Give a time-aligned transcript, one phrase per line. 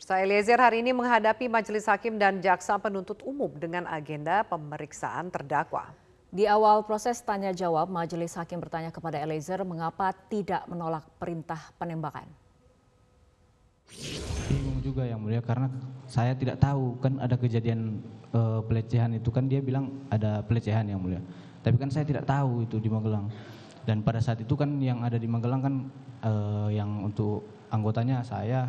[0.00, 5.92] Pemirsa Eliezer hari ini menghadapi majelis hakim dan jaksa penuntut umum dengan agenda pemeriksaan terdakwa.
[6.32, 12.24] Di awal proses tanya jawab, majelis hakim bertanya kepada Eliezer mengapa tidak menolak perintah penembakan.
[14.48, 15.68] Bingung juga yang mulia karena
[16.08, 18.00] saya tidak tahu kan ada kejadian
[18.32, 21.20] uh, pelecehan itu kan dia bilang ada pelecehan yang mulia.
[21.60, 23.28] Tapi kan saya tidak tahu itu di Magelang.
[23.84, 25.74] Dan pada saat itu kan yang ada di Magelang kan
[26.24, 28.64] uh, yang untuk anggotanya saya,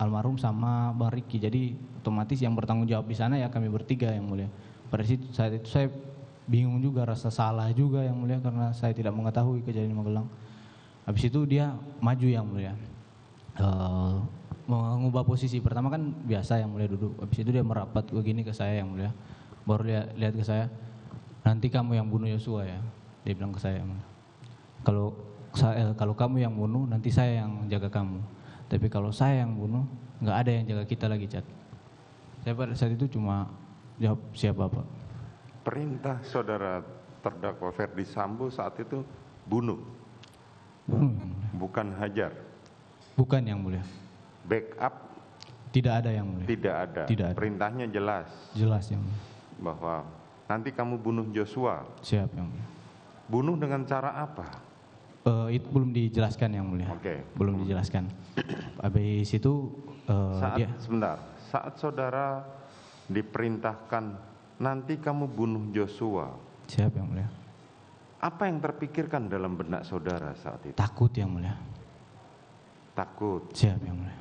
[0.00, 1.36] almarhum sama Bang Riki.
[1.36, 4.48] Jadi otomatis yang bertanggung jawab di sana ya kami bertiga yang mulia.
[4.88, 5.92] Pada situ saat itu saya
[6.48, 10.26] bingung juga rasa salah juga yang mulia karena saya tidak mengetahui kejadian di Magelang.
[11.04, 12.72] Habis itu dia maju yang mulia.
[13.60, 14.24] Uh,
[14.70, 18.78] mengubah posisi pertama kan biasa yang mulia duduk habis itu dia merapat begini ke saya
[18.78, 19.10] yang mulia
[19.66, 20.70] baru lihat lihat ke saya
[21.42, 22.78] nanti kamu yang bunuh Yosua ya
[23.26, 23.82] dia bilang ke saya
[24.86, 25.10] kalau
[25.50, 28.22] saya kalau kamu yang bunuh nanti saya yang jaga kamu
[28.70, 29.82] tapi kalau saya yang bunuh,
[30.22, 31.42] nggak ada yang jaga kita lagi, Cat.
[32.46, 33.50] Saya pada saat itu cuma
[33.98, 34.86] jawab siapa, Pak.
[35.66, 36.78] Perintah saudara
[37.18, 39.02] terdakwa Ferdi Sambo saat itu
[39.42, 39.82] bunuh.
[40.86, 41.18] Bunuh.
[41.58, 42.30] Bukan hajar.
[43.18, 43.82] Bukan yang mulia.
[44.46, 45.10] Backup
[45.70, 46.46] tidak ada yang mulia.
[46.46, 47.02] Tidak ada.
[47.10, 47.36] Tidak ada.
[47.36, 48.30] Perintahnya jelas.
[48.54, 49.22] Jelas yang mulia.
[49.58, 49.94] Bahwa
[50.46, 51.86] nanti kamu bunuh Joshua.
[52.06, 52.68] Siap yang mulia.
[53.26, 54.69] Bunuh dengan cara apa?
[55.20, 56.88] Uh, itu belum dijelaskan yang mulia.
[56.88, 57.04] Oke.
[57.04, 57.18] Okay.
[57.36, 58.08] Belum dijelaskan.
[58.80, 59.68] Habis itu
[60.08, 61.20] uh, saat, dia sebentar.
[61.52, 62.40] Saat saudara
[63.04, 64.16] diperintahkan
[64.56, 66.32] nanti kamu bunuh Joshua.
[66.72, 67.28] Siap yang mulia.
[68.20, 70.76] Apa yang terpikirkan dalam benak saudara saat itu?
[70.76, 71.56] Takut yang mulia.
[72.96, 73.48] Takut.
[73.52, 74.16] Siap yang mulia.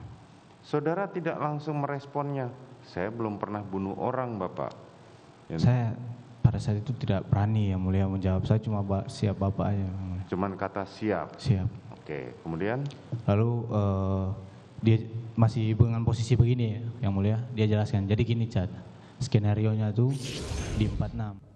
[0.64, 2.52] Saudara tidak langsung meresponnya.
[2.84, 4.72] Saya belum pernah bunuh orang, Bapak.
[5.52, 5.60] Ya.
[5.60, 5.86] Saya
[6.40, 8.44] pada saat itu tidak berani yang mulia menjawab.
[8.48, 9.88] Saya cuma siap Bapak aja.
[10.30, 11.36] Cuman kata siap.
[11.42, 11.66] Siap.
[11.98, 12.86] Oke, kemudian?
[13.26, 14.30] Lalu uh,
[14.80, 15.02] dia
[15.34, 17.42] masih dengan posisi begini ya, yang mulia.
[17.58, 18.06] Dia jelaskan.
[18.06, 18.70] Jadi gini cat,
[19.18, 20.14] skenario nya tuh
[20.78, 21.50] di 46.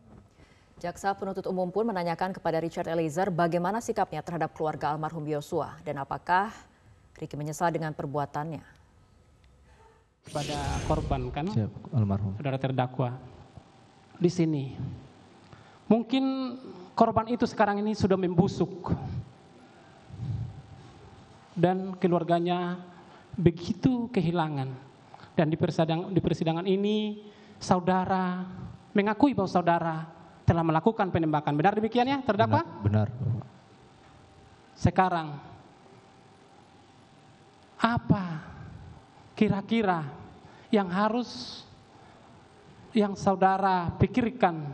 [0.84, 5.96] Jaksa penuntut umum pun menanyakan kepada Richard Eliezer bagaimana sikapnya terhadap keluarga almarhum Yosua dan
[6.04, 6.52] apakah
[7.16, 8.60] Ricky menyesal dengan perbuatannya.
[10.28, 12.36] Pada korban kan, Siap, almarhum.
[12.36, 13.16] saudara terdakwa
[14.20, 14.76] di sini.
[15.88, 16.24] Mungkin
[16.94, 18.94] korban itu sekarang ini sudah membusuk.
[21.54, 22.82] Dan keluarganya
[23.38, 24.74] begitu kehilangan.
[25.34, 27.22] Dan di persidangan, di persidangan ini
[27.58, 28.46] saudara
[28.94, 29.96] mengakui bahwa saudara
[30.46, 31.54] telah melakukan penembakan.
[31.58, 32.62] Benar demikian ya terdakwa?
[32.86, 33.10] Benar.
[33.10, 33.46] benar.
[34.74, 35.38] Sekarang
[37.78, 38.42] apa
[39.36, 40.08] kira-kira
[40.72, 41.62] yang harus
[42.94, 44.70] yang saudara pikirkan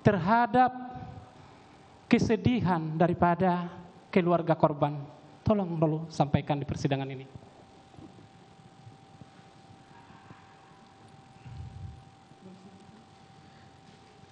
[0.00, 0.93] terhadap
[2.14, 3.66] kesedihan daripada
[4.14, 4.94] keluarga korban.
[5.42, 7.26] Tolong dulu sampaikan di persidangan ini.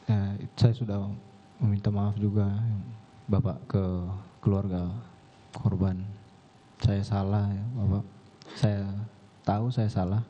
[0.06, 1.10] Ya, saya sudah
[1.58, 2.46] meminta maaf juga
[3.26, 3.84] Bapak ke
[4.38, 4.86] keluarga
[5.58, 6.06] korban.
[6.86, 8.04] Saya salah ya Bapak.
[8.54, 8.82] Saya
[9.42, 10.22] tahu saya salah.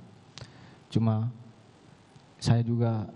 [0.88, 1.28] Cuma
[2.40, 3.12] saya juga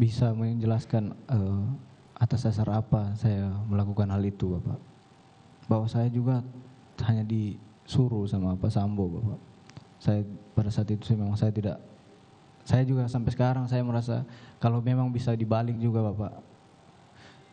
[0.00, 1.89] bisa menjelaskan uh,
[2.20, 4.78] atas dasar apa saya melakukan hal itu Bapak?
[5.64, 6.44] Bahwa saya juga
[7.08, 9.40] hanya disuruh sama Pak Sambo Bapak.
[9.96, 10.20] Saya
[10.52, 11.80] pada saat itu memang saya tidak
[12.68, 14.22] saya juga sampai sekarang saya merasa
[14.60, 16.32] kalau memang bisa dibalik juga Bapak.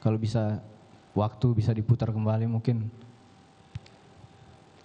[0.03, 0.59] Kalau bisa
[1.15, 2.91] waktu bisa diputar kembali mungkin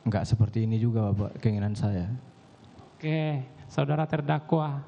[0.06, 2.06] enggak seperti ini juga Bapak keinginan saya.
[3.02, 4.78] Oke, saudara terdakwa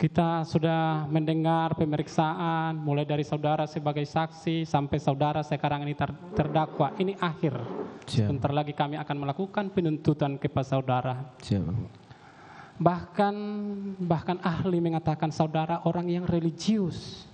[0.00, 6.96] kita sudah mendengar pemeriksaan mulai dari saudara sebagai saksi sampai saudara sekarang ini ter terdakwa.
[6.96, 7.52] Ini akhir.
[8.08, 8.32] Siap.
[8.32, 11.14] Sebentar lagi kami akan melakukan penuntutan kepada saudara.
[11.44, 11.68] Siap.
[12.80, 13.34] Bahkan
[14.00, 17.28] bahkan ahli mengatakan saudara orang yang religius.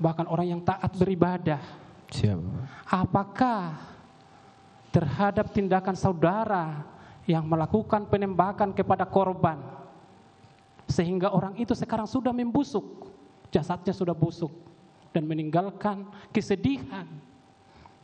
[0.00, 1.60] Bahkan orang yang taat beribadah.
[2.08, 2.40] Siap.
[2.88, 3.76] Apakah
[4.88, 6.80] terhadap tindakan saudara
[7.28, 9.81] yang melakukan penembakan kepada korban
[10.92, 13.08] sehingga orang itu sekarang sudah membusuk,
[13.48, 14.52] jasadnya sudah busuk
[15.16, 17.08] dan meninggalkan kesedihan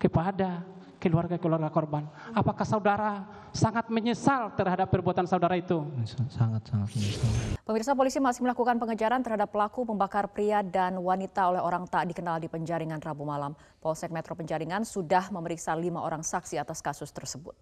[0.01, 0.65] kepada
[0.99, 2.05] keluarga-keluarga korban.
[2.35, 3.23] Apakah saudara
[3.55, 5.85] sangat menyesal terhadap perbuatan saudara itu?
[6.33, 7.31] Sangat, sangat menyesal.
[7.63, 12.43] Pemirsa polisi masih melakukan pengejaran terhadap pelaku pembakar pria dan wanita oleh orang tak dikenal
[12.43, 13.55] di Penjaringan Rabu malam.
[13.79, 17.55] Polsek Metro Penjaringan sudah memeriksa lima orang saksi atas kasus tersebut.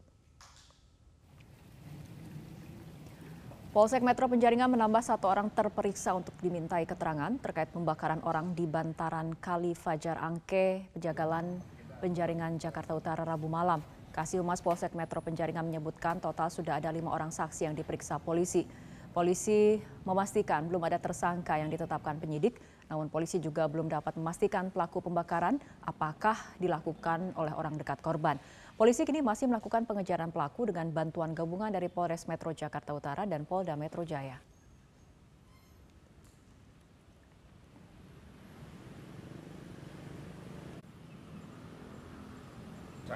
[3.76, 9.37] Polsek Metro Penjaringan menambah satu orang terperiksa untuk dimintai keterangan terkait pembakaran orang di bantaran
[9.37, 11.61] Kali Fajar Angke, Pejagalan
[12.00, 13.84] Penjaringan Jakarta Utara Rabu malam.
[14.17, 18.64] Kasih Humas Polsek Metro Penjaringan menyebutkan total sudah ada lima orang saksi yang diperiksa polisi.
[19.12, 19.76] Polisi
[20.08, 22.56] memastikan belum ada tersangka yang ditetapkan penyidik,
[22.88, 28.40] namun polisi juga belum dapat memastikan pelaku pembakaran apakah dilakukan oleh orang dekat korban.
[28.76, 33.49] Polisi kini masih melakukan pengejaran pelaku dengan bantuan gabungan dari Polres Metro Jakarta Utara dan
[33.49, 34.37] Polda Metro Jaya.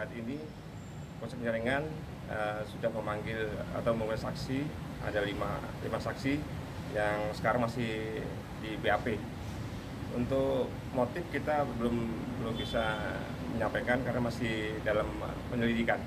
[0.00, 0.40] saat ini
[1.20, 1.84] Polsek Penjaringan
[2.32, 4.64] uh, sudah memanggil atau memanggil saksi
[5.04, 6.40] ada lima, lima saksi
[6.96, 8.24] yang sekarang masih
[8.64, 9.20] di BAP.
[10.10, 11.96] Untuk motif kita belum
[12.42, 12.98] belum bisa
[13.54, 15.06] menyampaikan karena masih dalam
[15.50, 16.02] penyelidikan.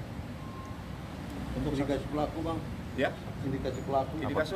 [1.54, 2.60] Untuk indikasi pelaku bang,
[2.94, 3.10] Ya,
[3.42, 4.14] indikasi pelaku.
[4.22, 4.54] indikasi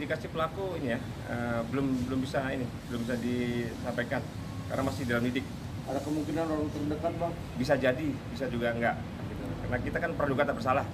[0.00, 4.24] indikasi pelaku ini ya uh, belum belum bisa ini belum bisa disampaikan
[4.72, 5.44] karena masih dalam lidik.
[5.84, 7.32] Ada kemungkinan orang terdekat bang.
[7.58, 8.96] Bisa jadi, bisa juga enggak.
[9.66, 10.86] Karena kita kan praduga tak bersalah.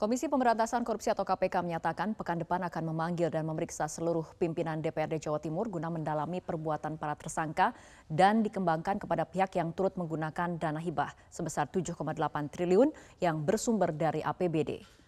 [0.00, 5.20] Komisi Pemberantasan Korupsi atau KPK menyatakan pekan depan akan memanggil dan memeriksa seluruh pimpinan DPRD
[5.20, 7.76] Jawa Timur guna mendalami perbuatan para tersangka
[8.08, 12.16] dan dikembangkan kepada pihak yang turut menggunakan dana hibah sebesar 7,8
[12.48, 12.88] triliun
[13.20, 14.99] yang bersumber dari APBD.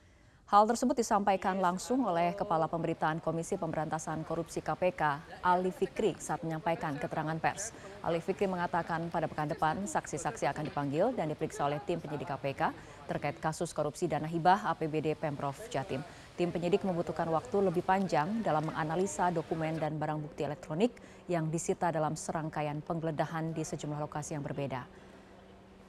[0.53, 5.01] Hal tersebut disampaikan langsung oleh Kepala Pemberitaan Komisi Pemberantasan Korupsi KPK,
[5.41, 7.73] Ali Fikri, saat menyampaikan keterangan pers.
[8.05, 12.69] Ali Fikri mengatakan pada pekan depan saksi-saksi akan dipanggil dan diperiksa oleh tim penyidik KPK
[13.09, 16.05] terkait kasus korupsi dana hibah APBD Pemprov Jatim.
[16.37, 20.93] Tim penyidik membutuhkan waktu lebih panjang dalam menganalisa dokumen dan barang bukti elektronik
[21.33, 24.85] yang disita dalam serangkaian penggeledahan di sejumlah lokasi yang berbeda.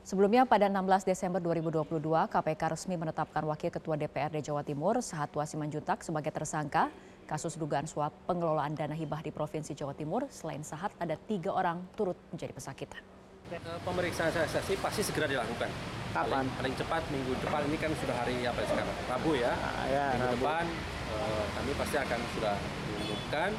[0.03, 1.87] Sebelumnya pada 16 Desember 2022,
[2.27, 6.91] KPK resmi menetapkan Wakil Ketua DPRD Jawa Timur, Sahatwa Simanjuntak sebagai tersangka
[7.23, 10.27] kasus dugaan suap pengelolaan dana hibah di Provinsi Jawa Timur.
[10.27, 12.99] Selain Sahat, ada tiga orang turut menjadi pesakitan.
[13.87, 15.71] Pemeriksaan saksi pasti segera dilakukan.
[16.11, 16.51] Kapan?
[16.51, 18.95] Paling, paling cepat minggu depan ini kan sudah hari apa ya sekarang?
[19.07, 19.51] Rabu ya.
[19.87, 20.43] ya, minggu Rabu.
[20.43, 20.65] depan
[21.15, 22.55] eh, kami pasti akan sudah
[22.91, 23.51] diumumkan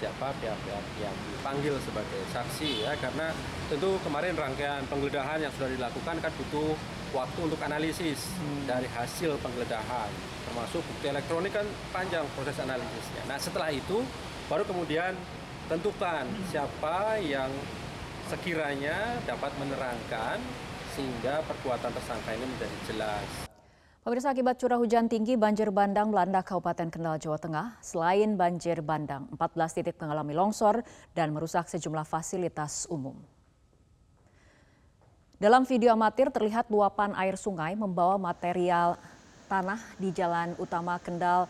[0.00, 3.36] siapa pihak-pihak yang dipanggil sebagai saksi ya karena
[3.68, 6.72] tentu kemarin rangkaian penggeledahan yang sudah dilakukan kan butuh
[7.12, 8.32] waktu untuk analisis
[8.64, 10.08] dari hasil penggeledahan
[10.48, 13.22] termasuk bukti elektronik kan panjang proses analisisnya.
[13.28, 14.02] Nah setelah itu
[14.48, 15.14] baru kemudian
[15.68, 17.52] tentukan siapa yang
[18.26, 20.42] sekiranya dapat menerangkan
[20.96, 23.49] sehingga perbuatan tersangka ini menjadi jelas.
[24.00, 27.76] Pemirsa akibat curah hujan tinggi, banjir bandang melanda Kabupaten Kendal, Jawa Tengah.
[27.84, 30.80] Selain banjir bandang, 14 titik mengalami longsor
[31.12, 33.12] dan merusak sejumlah fasilitas umum.
[35.36, 38.96] Dalam video amatir terlihat luapan air sungai membawa material
[39.52, 41.44] tanah di jalan utama Kendal,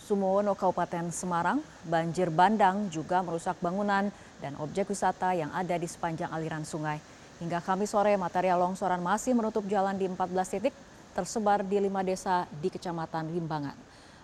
[0.00, 1.60] Sumowono, Kabupaten Semarang.
[1.84, 4.08] Banjir bandang juga merusak bangunan
[4.40, 6.96] dan objek wisata yang ada di sepanjang aliran sungai.
[7.44, 10.16] Hingga Kamis sore, material longsoran masih menutup jalan di 14
[10.56, 10.72] titik
[11.10, 13.76] tersebar di lima desa di Kecamatan Limbangan.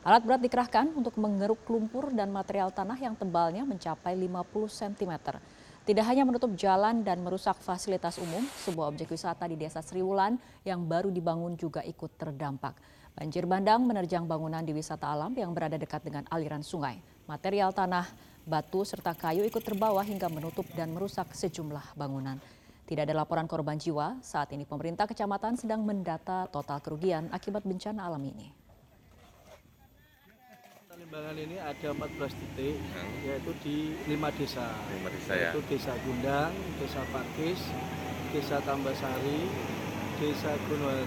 [0.06, 4.38] Alat berat dikerahkan untuk mengeruk lumpur dan material tanah yang tebalnya mencapai 50
[4.70, 5.12] cm.
[5.86, 10.82] Tidak hanya menutup jalan dan merusak fasilitas umum, sebuah objek wisata di desa Sriwulan yang
[10.82, 12.74] baru dibangun juga ikut terdampak.
[13.14, 16.98] Banjir bandang menerjang bangunan di wisata alam yang berada dekat dengan aliran sungai.
[17.26, 18.06] Material tanah,
[18.46, 22.38] batu, serta kayu ikut terbawa hingga menutup dan merusak sejumlah bangunan.
[22.86, 24.22] Tidak ada laporan korban jiwa.
[24.22, 28.46] Saat ini pemerintah kecamatan sedang mendata total kerugian akibat bencana alam ini.
[30.96, 32.80] Limbangan ini ada 14 titik,
[33.26, 33.76] yaitu di
[34.08, 34.64] lima desa.
[34.90, 35.52] Lima desa ya.
[35.52, 36.50] Yaitu Desa Gundang,
[36.80, 37.60] Desa Pakis,
[38.32, 39.44] Desa Tambasari,
[40.16, 41.04] Desa Gunung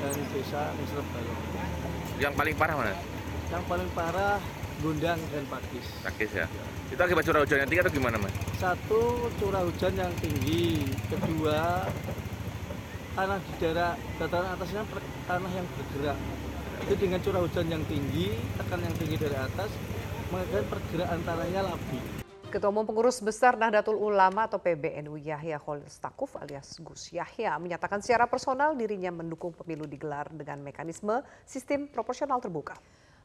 [0.00, 1.34] dan Desa Misrebalo.
[2.16, 2.94] Yang paling parah mana?
[3.52, 4.40] Yang paling parah
[4.80, 5.86] Gundang dan Pakis.
[6.00, 6.46] Sakit ya.
[6.88, 8.34] Itu akibat curah hujan yang tinggi atau gimana mas?
[8.64, 11.84] Satu curah hujan yang tinggi, kedua
[13.12, 14.88] tanah di daerah dataran atasnya
[15.28, 16.16] tanah yang bergerak.
[16.88, 19.68] Itu dengan curah hujan yang tinggi, tekan yang tinggi dari atas,
[20.32, 22.04] mengakibatkan pergerakan tanahnya labil.
[22.48, 28.00] Ketua Umum Pengurus Besar Nahdlatul Ulama atau PBNU Yahya Khalil Stakuf alias Gus Yahya menyatakan
[28.00, 32.80] secara personal dirinya mendukung pemilu digelar dengan mekanisme sistem proporsional terbuka.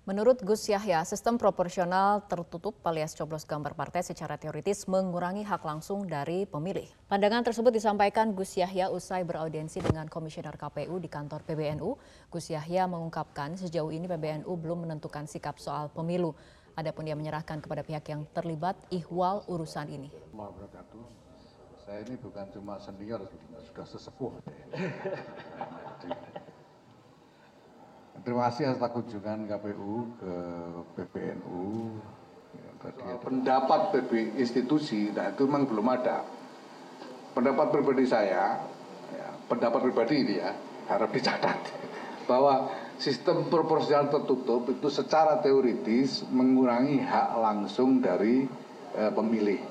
[0.10, 6.10] Menurut Gus Yahya, sistem proporsional tertutup alias coblos gambar partai secara teoritis mengurangi hak langsung
[6.10, 6.90] dari pemilih.
[7.06, 11.94] Pandangan tersebut disampaikan Gus Yahya usai beraudiensi dengan Komisioner KPU di kantor PBNU.
[12.34, 16.34] Gus Yahya mengungkapkan sejauh ini PBNU belum menentukan sikap soal pemilu.
[16.74, 20.10] Adapun dia menyerahkan kepada pihak yang terlibat ihwal urusan ini.
[21.86, 23.30] Saya ini bukan cuma senior,
[23.62, 24.34] sudah sesepuh.
[28.20, 30.34] Terima kasih atas kunjungan KPU ke
[30.98, 31.68] PBNU.
[32.58, 34.12] Ya, tadi ada- pendapat PB
[34.42, 36.26] institusi, nah itu memang belum ada.
[37.32, 38.60] Pendapat pribadi saya,
[39.14, 40.52] ya, pendapat pribadi ini ya,
[40.90, 41.60] harap dicatat
[42.30, 42.68] bahwa
[43.00, 48.44] sistem proporsional tertutup itu secara teoritis mengurangi hak langsung dari
[48.92, 49.62] e, pemilih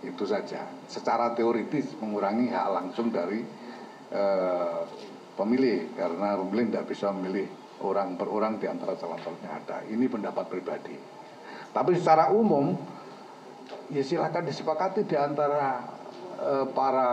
[0.00, 3.44] itu saja secara teoritis mengurangi hak langsung dari
[4.08, 4.22] e,
[5.36, 10.06] pemilih karena pemilih tidak bisa memilih orang per orang di antara calon-calon yang ada ini
[10.06, 10.96] pendapat pribadi
[11.70, 12.74] tapi secara umum
[13.90, 15.82] ya silakan disepakati di antara
[16.38, 17.10] e, para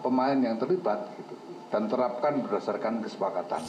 [0.00, 1.34] pemain yang terlibat gitu
[1.68, 3.60] dan terapkan berdasarkan kesepakatan.